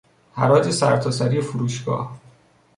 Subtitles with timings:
[0.35, 2.17] حراج سرتاسری فروشگاه